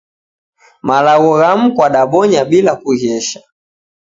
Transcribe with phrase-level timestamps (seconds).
[0.87, 3.39] Malagho ghamu kwadabonya bila kughesha